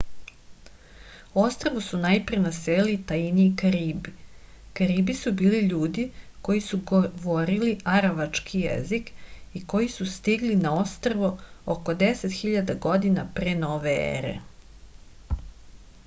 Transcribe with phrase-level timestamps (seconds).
[1.41, 4.13] ostrvo su najpre naselili taini i karibi
[4.79, 6.05] karibi su bili ljudi
[6.49, 9.13] koji su govorili aravački jezik
[9.61, 11.31] i koji su stigli na ostrvo
[11.77, 14.33] oko 10.000 godina pre nove ere